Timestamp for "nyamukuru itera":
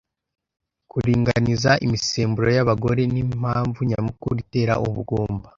3.89-4.73